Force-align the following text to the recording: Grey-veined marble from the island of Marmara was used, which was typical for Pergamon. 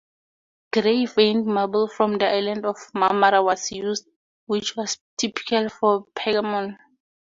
Grey-veined 0.73 1.45
marble 1.45 1.87
from 1.87 2.17
the 2.17 2.27
island 2.27 2.65
of 2.65 2.75
Marmara 2.95 3.43
was 3.45 3.71
used, 3.71 4.07
which 4.47 4.75
was 4.75 4.97
typical 5.15 5.69
for 5.69 6.05
Pergamon. 6.15 6.77